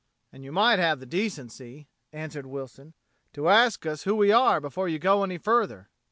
[0.33, 2.95] "And you might have the decency," answered Wilson,
[3.33, 5.91] "to ask us who we are before you go any further."